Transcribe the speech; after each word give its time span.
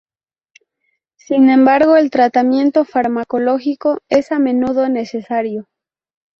Sin 1.17 1.51
embargo, 1.51 1.95
el 1.95 2.09
tratamiento 2.09 2.85
farmacológico 2.85 3.99
es 4.09 4.31
a 4.31 4.39
menudo 4.39 4.89
necesario. 4.89 5.67